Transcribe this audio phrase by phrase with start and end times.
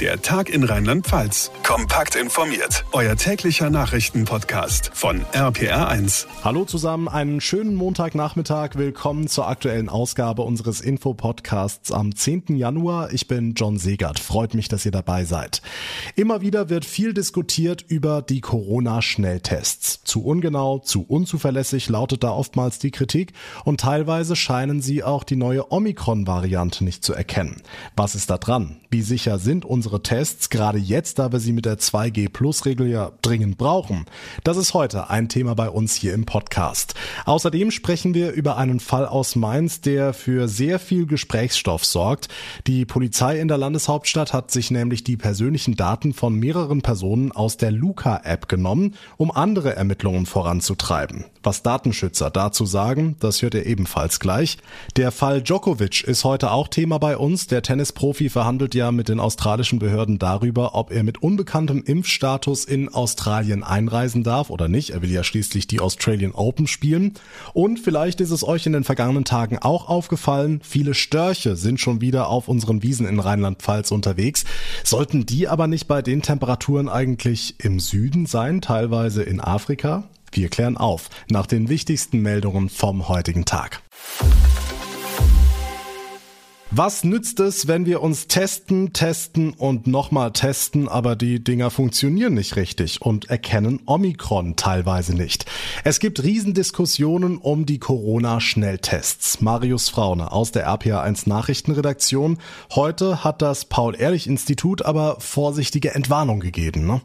[0.00, 1.52] Der Tag in Rheinland-Pfalz.
[1.62, 2.84] Kompakt informiert.
[2.90, 6.26] Euer täglicher Nachrichtenpodcast von RPR1.
[6.42, 8.70] Hallo zusammen, einen schönen Montagnachmittag.
[8.74, 12.56] Willkommen zur aktuellen Ausgabe unseres Infopodcasts am 10.
[12.56, 13.12] Januar.
[13.12, 14.18] Ich bin John Segert.
[14.18, 15.62] Freut mich, dass ihr dabei seid.
[16.16, 20.02] Immer wieder wird viel diskutiert über die Corona-Schnelltests.
[20.02, 23.32] Zu ungenau, zu unzuverlässig lautet da oftmals die Kritik
[23.64, 27.62] und teilweise scheinen sie auch die neue Omikron-Variante nicht zu erkennen.
[27.94, 28.80] Was ist da dran?
[28.90, 33.12] Wie sicher sind unsere unsere Tests, gerade jetzt, da wir sie mit der 2G-Plus-Regel ja
[33.20, 34.06] dringend brauchen.
[34.42, 36.94] Das ist heute ein Thema bei uns hier im Podcast.
[37.26, 42.28] Außerdem sprechen wir über einen Fall aus Mainz, der für sehr viel Gesprächsstoff sorgt.
[42.66, 47.58] Die Polizei in der Landeshauptstadt hat sich nämlich die persönlichen Daten von mehreren Personen aus
[47.58, 51.26] der Luca-App genommen, um andere Ermittlungen voranzutreiben.
[51.44, 54.56] Was Datenschützer dazu sagen, das hört ihr ebenfalls gleich.
[54.96, 57.46] Der Fall Djokovic ist heute auch Thema bei uns.
[57.48, 62.88] Der Tennisprofi verhandelt ja mit den australischen Behörden darüber, ob er mit unbekanntem Impfstatus in
[62.88, 64.90] Australien einreisen darf oder nicht.
[64.90, 67.12] Er will ja schließlich die Australian Open spielen.
[67.52, 72.00] Und vielleicht ist es euch in den vergangenen Tagen auch aufgefallen, viele Störche sind schon
[72.00, 74.44] wieder auf unseren Wiesen in Rheinland-Pfalz unterwegs.
[74.82, 80.04] Sollten die aber nicht bei den Temperaturen eigentlich im Süden sein, teilweise in Afrika?
[80.34, 83.82] Wir klären auf nach den wichtigsten Meldungen vom heutigen Tag.
[86.76, 92.34] Was nützt es, wenn wir uns testen, testen und nochmal testen, aber die Dinger funktionieren
[92.34, 95.46] nicht richtig und erkennen Omikron teilweise nicht?
[95.84, 99.40] Es gibt Riesendiskussionen um die Corona-Schnelltests.
[99.40, 102.38] Marius Fraune aus der RPA1 Nachrichtenredaktion.
[102.74, 107.02] Heute hat das Paul-Ehrlich-Institut aber vorsichtige Entwarnung gegeben, ne?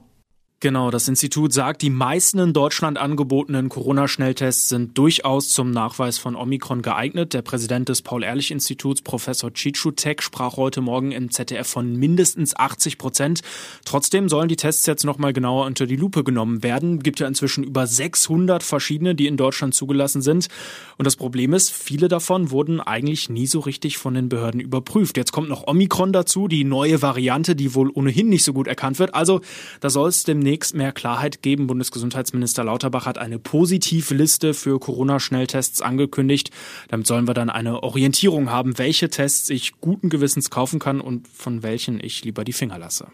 [0.62, 6.36] Genau, das Institut sagt, die meisten in Deutschland angebotenen Corona-Schnelltests sind durchaus zum Nachweis von
[6.36, 7.34] Omikron geeignet.
[7.34, 13.40] Der Präsident des Paul-Ehrlich-Instituts, Professor Cicutek, sprach heute Morgen im ZDF von mindestens 80 Prozent.
[13.86, 17.00] Trotzdem sollen die Tests jetzt nochmal genauer unter die Lupe genommen werden.
[17.00, 20.50] Gibt ja inzwischen über 600 verschiedene, die in Deutschland zugelassen sind.
[20.98, 25.16] Und das Problem ist, viele davon wurden eigentlich nie so richtig von den Behörden überprüft.
[25.16, 29.00] Jetzt kommt noch Omikron dazu, die neue Variante, die wohl ohnehin nicht so gut erkannt
[29.00, 29.16] wird.
[29.16, 29.40] Also,
[29.80, 31.68] da soll es demnächst demnächst mehr Klarheit geben.
[31.68, 36.50] Bundesgesundheitsminister Lauterbach hat eine Positivliste für Corona-Schnelltests angekündigt.
[36.88, 41.28] Damit sollen wir dann eine Orientierung haben, welche Tests ich guten Gewissens kaufen kann und
[41.28, 43.10] von welchen ich lieber die Finger lasse.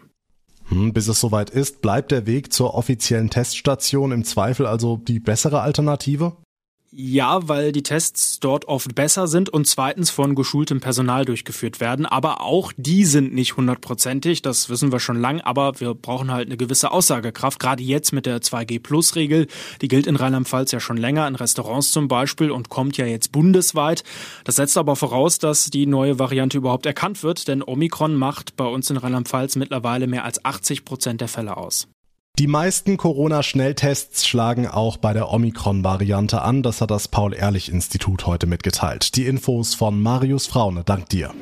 [0.68, 5.20] Hm, bis es soweit ist, bleibt der Weg zur offiziellen Teststation im Zweifel also die
[5.20, 6.36] bessere Alternative?
[6.98, 12.06] Ja, weil die Tests dort oft besser sind und zweitens von geschultem Personal durchgeführt werden.
[12.06, 16.46] Aber auch die sind nicht hundertprozentig, das wissen wir schon lang, aber wir brauchen halt
[16.46, 17.60] eine gewisse Aussagekraft.
[17.60, 19.46] Gerade jetzt mit der 2G-Plus-Regel,
[19.82, 23.30] die gilt in Rheinland-Pfalz ja schon länger, in Restaurants zum Beispiel und kommt ja jetzt
[23.30, 24.02] bundesweit.
[24.44, 28.64] Das setzt aber voraus, dass die neue Variante überhaupt erkannt wird, denn Omikron macht bei
[28.64, 31.88] uns in Rheinland-Pfalz mittlerweile mehr als 80 Prozent der Fälle aus.
[32.38, 36.62] Die meisten Corona-Schnelltests schlagen auch bei der Omikron-Variante an.
[36.62, 39.16] Das hat das Paul-Ehrlich-Institut heute mitgeteilt.
[39.16, 40.84] Die Infos von Marius Fraune.
[40.84, 41.32] Dank dir.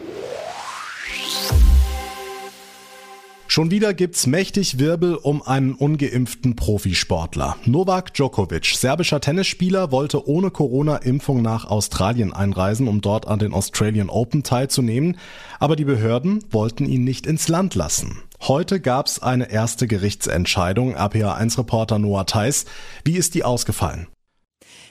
[3.49, 7.57] Schon wieder gibt's mächtig Wirbel um einen ungeimpften Profisportler.
[7.65, 14.11] Novak Djokovic, serbischer Tennisspieler, wollte ohne Corona-Impfung nach Australien einreisen, um dort an den Australian
[14.11, 15.19] Open teilzunehmen,
[15.59, 18.23] aber die Behörden wollten ihn nicht ins Land lassen.
[18.47, 20.95] Heute gab's eine erste Gerichtsentscheidung.
[20.95, 22.67] RPA1-Reporter Noah Theis.
[23.03, 24.07] Wie ist die ausgefallen?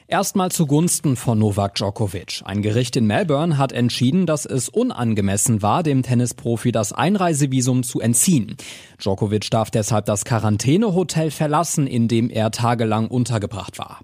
[0.07, 2.41] Erstmal zugunsten von Novak Djokovic.
[2.45, 7.99] Ein Gericht in Melbourne hat entschieden, dass es unangemessen war, dem Tennisprofi das Einreisevisum zu
[7.99, 8.57] entziehen.
[8.97, 13.99] Djokovic darf deshalb das Quarantänehotel verlassen, in dem er tagelang untergebracht war.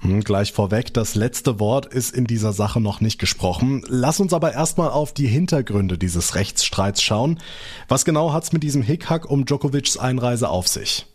[0.00, 3.82] Hm, gleich vorweg, das letzte Wort ist in dieser Sache noch nicht gesprochen.
[3.88, 7.40] Lass uns aber erstmal auf die Hintergründe dieses Rechtsstreits schauen.
[7.88, 11.06] Was genau hat's mit diesem Hickhack um Djokovics Einreise auf sich?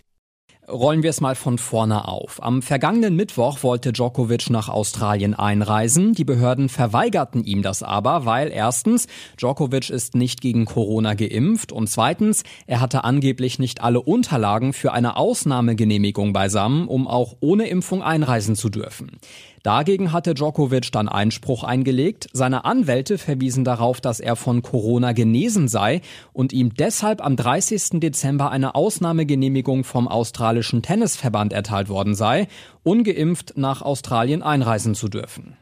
[0.70, 2.42] Rollen wir es mal von vorne auf.
[2.42, 6.14] Am vergangenen Mittwoch wollte Djokovic nach Australien einreisen.
[6.14, 9.08] Die Behörden verweigerten ihm das aber, weil erstens,
[9.38, 14.94] Djokovic ist nicht gegen Corona geimpft und zweitens, er hatte angeblich nicht alle Unterlagen für
[14.94, 19.20] eine Ausnahmegenehmigung beisammen, um auch ohne Impfung einreisen zu dürfen.
[19.64, 22.28] Dagegen hatte Djokovic dann Einspruch eingelegt.
[22.34, 26.02] Seine Anwälte verwiesen darauf, dass er von Corona genesen sei
[26.34, 28.02] und ihm deshalb am 30.
[28.02, 32.50] Dezember eine Ausnahmegenehmigung vom australischen Tennisverband erteilt worden sei,
[32.84, 35.56] ungeimpft nach Australien einreisen zu dürfen.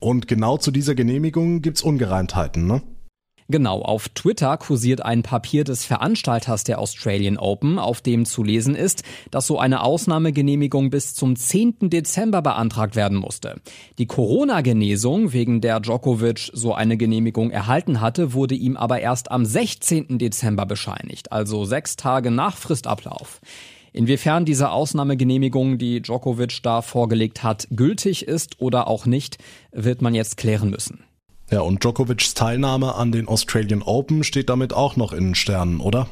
[0.00, 2.82] Und genau zu dieser Genehmigung gibt's Ungereimtheiten, ne?
[3.52, 8.74] Genau, auf Twitter kursiert ein Papier des Veranstalters der Australian Open, auf dem zu lesen
[8.74, 11.90] ist, dass so eine Ausnahmegenehmigung bis zum 10.
[11.90, 13.60] Dezember beantragt werden musste.
[13.98, 19.44] Die Corona-Genesung, wegen der Djokovic so eine Genehmigung erhalten hatte, wurde ihm aber erst am
[19.44, 20.18] 16.
[20.18, 23.42] Dezember bescheinigt, also sechs Tage nach Fristablauf.
[23.92, 29.36] Inwiefern diese Ausnahmegenehmigung, die Djokovic da vorgelegt hat, gültig ist oder auch nicht,
[29.72, 31.04] wird man jetzt klären müssen.
[31.52, 35.80] Ja, und Djokovic's Teilnahme an den Australian Open steht damit auch noch in den Sternen,
[35.80, 36.08] oder?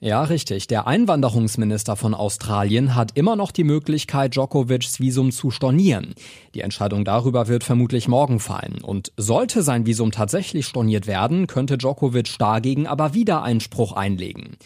[0.00, 0.66] Ja, richtig.
[0.66, 6.14] Der Einwanderungsminister von Australien hat immer noch die Möglichkeit, Djokovic's Visum zu stornieren.
[6.54, 8.80] Die Entscheidung darüber wird vermutlich morgen fallen.
[8.82, 14.56] Und sollte sein Visum tatsächlich storniert werden, könnte Djokovic dagegen aber wieder Einspruch einlegen.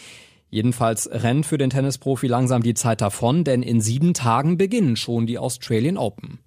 [0.51, 5.27] Jedenfalls rennt für den Tennisprofi langsam die Zeit davon, denn in sieben Tagen beginnen schon
[5.27, 6.39] die Australian Open.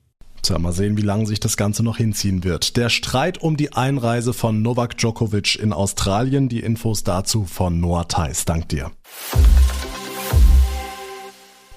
[0.43, 2.75] Tja, mal sehen, wie lange sich das Ganze noch hinziehen wird.
[2.75, 6.49] Der Streit um die Einreise von Novak Djokovic in Australien.
[6.49, 8.43] Die Infos dazu von Noah Theis.
[8.43, 8.91] Dank dir.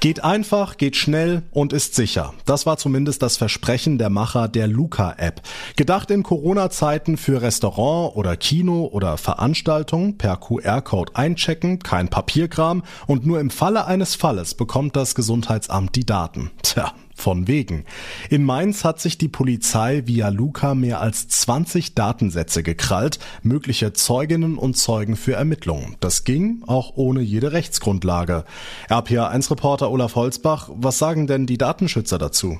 [0.00, 2.34] Geht einfach, geht schnell und ist sicher.
[2.44, 5.42] Das war zumindest das Versprechen der Macher der Luca-App.
[5.76, 13.26] Gedacht in Corona-Zeiten für Restaurant oder Kino oder Veranstaltung, per QR-Code einchecken, kein Papierkram und
[13.26, 16.50] nur im Falle eines Falles bekommt das Gesundheitsamt die Daten.
[16.62, 17.84] Tja, von wegen.
[18.30, 24.58] In Mainz hat sich die Polizei via Luca mehr als 20 Datensätze gekrallt, mögliche Zeuginnen
[24.58, 25.96] und Zeugen für Ermittlungen.
[26.00, 28.44] Das ging auch ohne jede Rechtsgrundlage.
[28.88, 32.58] RPA1-Reporter Olaf Holzbach, was sagen denn die Datenschützer dazu?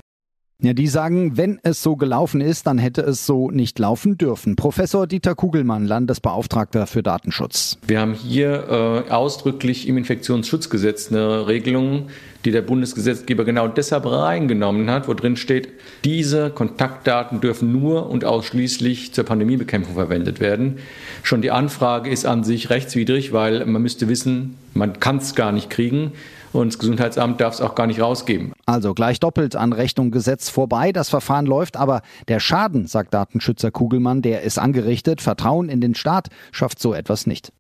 [0.62, 4.56] Ja, die sagen, wenn es so gelaufen ist, dann hätte es so nicht laufen dürfen.
[4.56, 7.76] Professor Dieter Kugelmann, Landesbeauftragter für Datenschutz.
[7.86, 12.06] Wir haben hier äh, ausdrücklich im Infektionsschutzgesetz eine Regelung,
[12.46, 15.68] die der Bundesgesetzgeber genau deshalb reingenommen hat, wo drin steht,
[16.04, 20.78] diese Kontaktdaten dürfen nur und ausschließlich zur Pandemiebekämpfung verwendet werden.
[21.22, 25.52] Schon die Anfrage ist an sich rechtswidrig, weil man müsste wissen, man kann es gar
[25.52, 26.12] nicht kriegen
[26.54, 28.52] und das Gesundheitsamt darf es auch gar nicht rausgeben.
[28.66, 30.90] Also gleich doppelt an Rechnung Gesetz vorbei.
[30.90, 35.20] Das Verfahren läuft, aber der Schaden, sagt Datenschützer Kugelmann, der ist angerichtet.
[35.20, 37.52] Vertrauen in den Staat schafft so etwas nicht.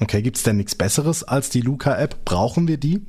[0.00, 2.24] Okay, gibt's denn nichts Besseres als die Luca-App?
[2.24, 3.04] Brauchen wir die?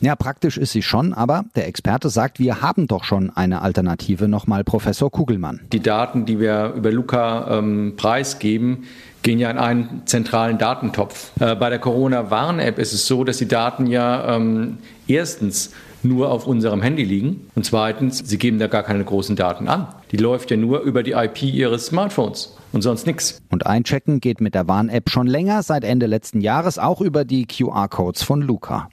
[0.00, 4.28] Ja, praktisch ist sie schon, aber der Experte sagt, wir haben doch schon eine Alternative.
[4.28, 5.60] Nochmal Professor Kugelmann.
[5.72, 8.84] Die Daten, die wir über Luca ähm, preisgeben,
[9.22, 11.32] gehen ja in einen zentralen Datentopf.
[11.40, 14.78] Äh, bei der Corona-Warn-App ist es so, dass die Daten ja ähm,
[15.08, 15.72] erstens
[16.02, 19.88] nur auf unserem Handy liegen und zweitens, sie geben da gar keine großen Daten an.
[20.12, 23.40] Die läuft ja nur über die IP ihres Smartphones und sonst nichts.
[23.50, 27.46] Und einchecken geht mit der Warn-App schon länger, seit Ende letzten Jahres auch über die
[27.46, 28.88] QR-Codes von Luca.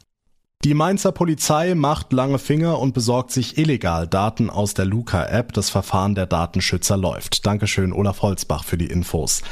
[0.66, 5.54] Die Mainzer Polizei macht lange Finger und besorgt sich illegal Daten aus der Luca-App.
[5.54, 7.46] Das Verfahren der Datenschützer läuft.
[7.46, 9.44] Dankeschön, Olaf Holzbach, für die Infos.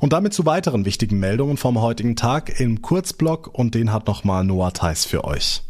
[0.00, 4.44] Und damit zu weiteren wichtigen Meldungen vom heutigen Tag im Kurzblock und den hat nochmal
[4.44, 5.62] Noah Theis für euch.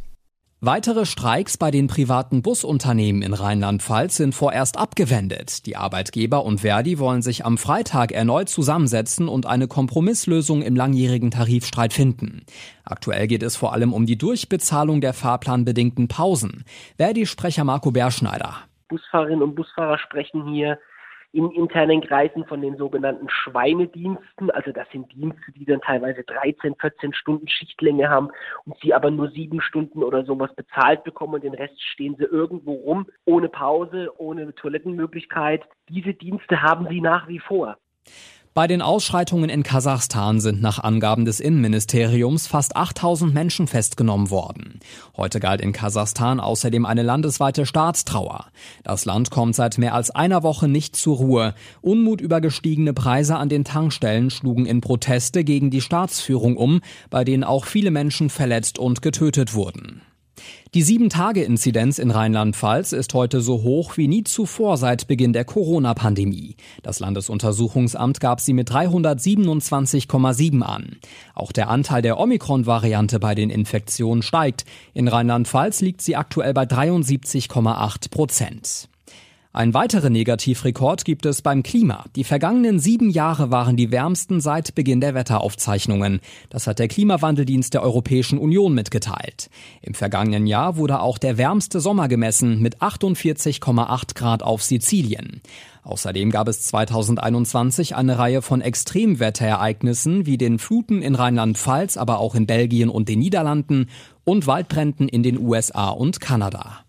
[0.65, 5.67] Weitere Streiks bei den privaten Busunternehmen in Rheinland-Pfalz sind vorerst abgewendet.
[5.67, 11.33] Die Arbeitgeber und Verdi wollen sich am Freitag erneut zusammensetzen und eine Kompromisslösung im langjährigen
[11.33, 12.47] Tarifstreit finden.
[12.85, 16.65] Aktuell geht es vor allem um die Durchbezahlung der fahrplanbedingten Pausen.
[16.97, 18.55] Verdi-Sprecher Marco Berschneider.
[18.89, 20.79] Busfahrerinnen und Busfahrer sprechen hier
[21.33, 24.51] in internen Kreisen von den sogenannten Schweinediensten.
[24.51, 28.29] Also das sind Dienste, die dann teilweise 13, 14 Stunden Schichtlänge haben
[28.67, 32.25] und sie aber nur sieben Stunden oder sowas bezahlt bekommen und den Rest stehen sie
[32.25, 35.63] irgendwo rum, ohne Pause, ohne Toilettenmöglichkeit.
[35.89, 37.79] Diese Dienste haben sie nach wie vor.
[38.55, 44.81] Bei den Ausschreitungen in Kasachstan sind nach Angaben des Innenministeriums fast 8000 Menschen festgenommen worden.
[45.17, 48.45] Heute galt in Kasachstan außerdem eine landesweite Staatstrauer.
[48.85, 51.55] Das Land kommt seit mehr als einer Woche nicht zur Ruhe.
[51.81, 57.25] Unmut über gestiegene Preise an den Tankstellen schlugen in Proteste gegen die Staatsführung um, bei
[57.25, 60.03] denen auch viele Menschen verletzt und getötet wurden.
[60.75, 66.57] Die Sieben-Tage-Inzidenz in Rheinland-Pfalz ist heute so hoch wie nie zuvor seit Beginn der Corona-Pandemie.
[66.83, 70.97] Das Landesuntersuchungsamt gab sie mit 327,7 an.
[71.35, 74.65] Auch der Anteil der Omikron-Variante bei den Infektionen steigt.
[74.95, 78.89] In Rheinland-Pfalz liegt sie aktuell bei 73,8 Prozent.
[79.55, 82.07] Ein weiterer Negativrekord gibt es beim Klima.
[82.17, 86.21] Die vergangenen sieben Jahre waren die wärmsten seit Beginn der Wetteraufzeichnungen.
[86.49, 89.51] Das hat der Klimawandeldienst der Europäischen Union mitgeteilt.
[89.83, 95.43] Im vergangenen Jahr wurde auch der wärmste Sommer gemessen mit 48,8 Grad auf Sizilien.
[95.83, 102.35] Außerdem gab es 2021 eine Reihe von Extremwetterereignissen wie den Fluten in Rheinland-Pfalz, aber auch
[102.35, 103.91] in Belgien und den Niederlanden
[104.25, 106.85] und Waldbränden in den USA und Kanada.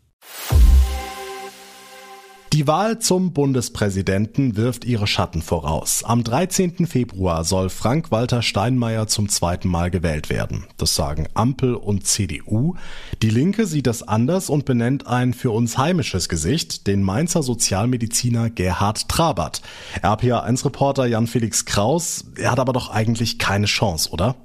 [2.54, 6.04] Die Wahl zum Bundespräsidenten wirft ihre Schatten voraus.
[6.04, 6.86] Am 13.
[6.86, 10.66] Februar soll Frank-Walter Steinmeier zum zweiten Mal gewählt werden.
[10.78, 12.76] Das sagen Ampel und CDU.
[13.24, 18.52] Die Linke sieht das anders und benennt ein für uns heimisches Gesicht, den Mainzer Sozialmediziner
[18.52, 19.64] Gerhard Trabert.
[20.04, 24.36] RPA1-Reporter Jan-Felix Kraus, er hat aber doch eigentlich keine Chance, oder?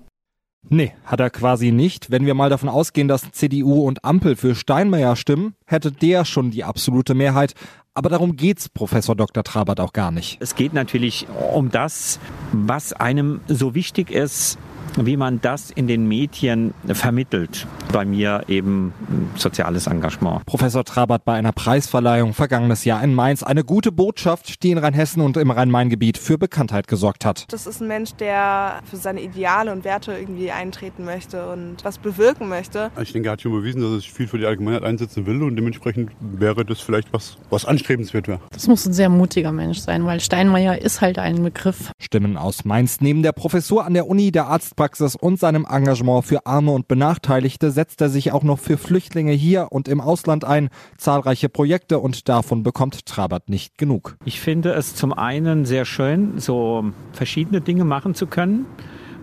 [0.69, 2.11] Nee, hat er quasi nicht.
[2.11, 6.51] Wenn wir mal davon ausgehen, dass CDU und Ampel für Steinmeier stimmen, hätte der schon
[6.51, 7.55] die absolute Mehrheit.
[7.95, 9.43] Aber darum geht's Professor Dr.
[9.45, 10.37] Trabert auch gar nicht.
[10.41, 12.21] Es geht natürlich um das,
[12.53, 14.59] was einem so wichtig ist,
[14.97, 17.67] wie man das in den Medien vermittelt.
[17.93, 18.93] Bei mir eben
[19.37, 20.45] soziales Engagement.
[20.47, 23.43] Professor Trabert bei einer Preisverleihung vergangenes Jahr in Mainz.
[23.43, 27.45] Eine gute Botschaft, die in Rheinhessen und im Rhein-Main-Gebiet für Bekanntheit gesorgt hat.
[27.51, 31.99] Das ist ein Mensch, der für seine Ideale und Werte irgendwie eintreten möchte und was
[31.99, 32.91] bewirken möchte.
[33.01, 35.43] Ich denke, er hat schon bewiesen, dass er sich viel für die Allgemeinheit einsetzen will
[35.43, 38.41] und dementsprechend wäre das vielleicht was, was anstrebenswert wäre.
[38.51, 41.93] Das muss ein sehr mutiger Mensch sein, weil Steinmeier ist halt ein Begriff.
[42.01, 43.01] Stimmen aus Mainz.
[43.01, 47.73] Neben der Professur an der Uni, der Arztpraxis und seinem Engagement für Arme und Benachteiligte
[47.73, 50.69] setzt er sich auch noch für Flüchtlinge hier und im Ausland ein.
[50.97, 54.17] Zahlreiche Projekte und davon bekommt Trabert nicht genug.
[54.25, 58.67] Ich finde es zum einen sehr schön, so verschiedene Dinge machen zu können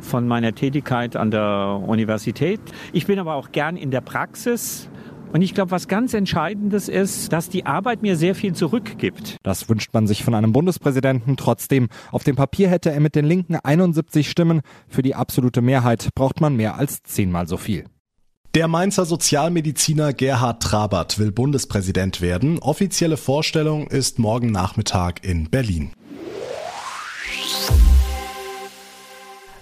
[0.01, 2.59] von meiner Tätigkeit an der Universität.
[2.91, 4.89] Ich bin aber auch gern in der Praxis
[5.36, 9.36] und ich glaube, was ganz Entscheidendes ist, dass die Arbeit mir sehr viel zurückgibt.
[9.44, 11.36] Das wünscht man sich von einem Bundespräsidenten.
[11.36, 14.62] Trotzdem, auf dem Papier hätte er mit den Linken 71 Stimmen.
[14.88, 17.84] Für die absolute Mehrheit braucht man mehr als zehnmal so viel.
[18.54, 22.60] Der Mainzer Sozialmediziner Gerhard Trabert will Bundespräsident werden.
[22.60, 25.92] Offizielle Vorstellung ist morgen Nachmittag in Berlin.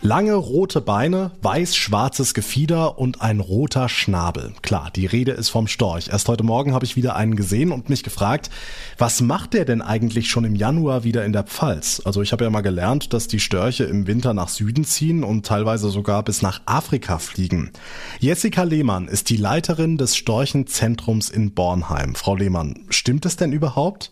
[0.06, 4.52] Lange rote Beine, weiß-schwarzes Gefieder und ein roter Schnabel.
[4.62, 6.10] Klar, die Rede ist vom Storch.
[6.10, 8.50] Erst heute Morgen habe ich wieder einen gesehen und mich gefragt,
[8.98, 12.02] was macht der denn eigentlich schon im Januar wieder in der Pfalz?
[12.04, 15.46] Also ich habe ja mal gelernt, dass die Störche im Winter nach Süden ziehen und
[15.46, 17.72] teilweise sogar bis nach Afrika fliegen.
[18.20, 22.16] Jessica Lehmann ist die Leiterin des Storchenzentrums in Bornheim.
[22.16, 24.12] Frau Lehmann, stimmt es denn überhaupt?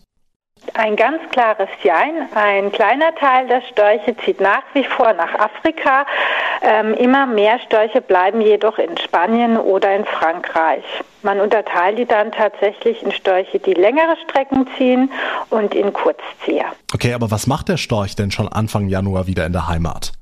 [0.74, 2.28] Ein ganz klares Jein.
[2.34, 6.06] Ein kleiner Teil der Störche zieht nach wie vor nach Afrika.
[6.62, 10.84] Ähm, immer mehr Störche bleiben jedoch in Spanien oder in Frankreich.
[11.22, 15.10] Man unterteilt die dann tatsächlich in Störche, die längere Strecken ziehen
[15.50, 16.72] und in Kurzzieher.
[16.94, 20.12] Okay, aber was macht der Storch denn schon Anfang Januar wieder in der Heimat?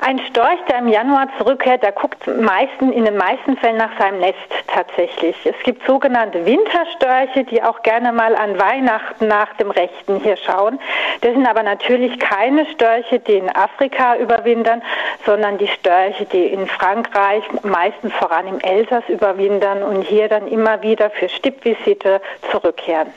[0.00, 4.18] Ein Storch, der im Januar zurückkehrt, der guckt meisten, in den meisten Fällen nach seinem
[4.18, 4.36] Nest
[4.66, 5.34] tatsächlich.
[5.44, 10.78] Es gibt sogenannte Winterstörche, die auch gerne mal an Weihnachten nach dem Rechten hier schauen.
[11.20, 14.82] Das sind aber natürlich keine Störche, die in Afrika überwintern,
[15.24, 20.82] sondern die Störche, die in Frankreich, meistens voran im Elsass überwintern und hier dann immer
[20.82, 22.20] wieder für Stippvisite
[22.50, 23.08] zurückkehren.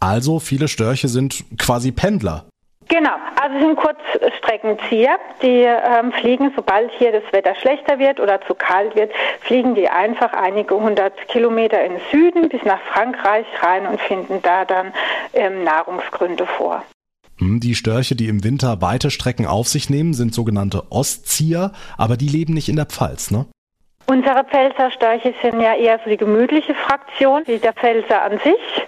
[0.00, 2.44] Also viele Störche sind quasi Pendler.
[2.88, 8.40] Genau, also es sind Kurzstreckenzieher, die ähm, fliegen, sobald hier das Wetter schlechter wird oder
[8.42, 13.46] zu kalt wird, fliegen die einfach einige hundert Kilometer in den Süden bis nach Frankreich
[13.60, 14.92] rein und finden da dann
[15.32, 16.84] ähm, Nahrungsgründe vor.
[17.38, 22.16] Hm, die Störche, die im Winter weite Strecken auf sich nehmen, sind sogenannte Ostzieher, aber
[22.16, 23.46] die leben nicht in der Pfalz, ne?
[24.08, 28.86] Unsere Pfälzer-Störche sind ja eher so die gemütliche Fraktion, wie der Pfälzer an sich.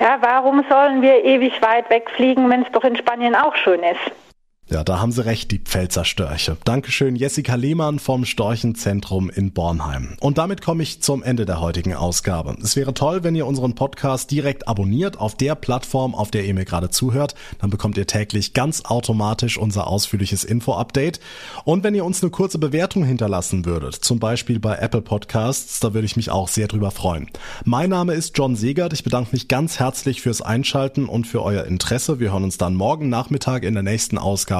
[0.00, 4.29] Ja, warum sollen wir ewig weit wegfliegen, wenn es doch in Spanien auch schön ist?
[4.70, 6.56] Ja, da haben Sie recht, die Pfälzer Störche.
[6.64, 10.16] Dankeschön, Jessica Lehmann vom Storchenzentrum in Bornheim.
[10.20, 12.56] Und damit komme ich zum Ende der heutigen Ausgabe.
[12.62, 16.54] Es wäre toll, wenn ihr unseren Podcast direkt abonniert auf der Plattform, auf der ihr
[16.54, 17.34] mir gerade zuhört.
[17.58, 21.18] Dann bekommt ihr täglich ganz automatisch unser ausführliches Info-Update.
[21.64, 25.94] Und wenn ihr uns eine kurze Bewertung hinterlassen würdet, zum Beispiel bei Apple Podcasts, da
[25.94, 27.26] würde ich mich auch sehr drüber freuen.
[27.64, 28.92] Mein Name ist John Segert.
[28.92, 32.20] Ich bedanke mich ganz herzlich fürs Einschalten und für euer Interesse.
[32.20, 34.59] Wir hören uns dann morgen Nachmittag in der nächsten Ausgabe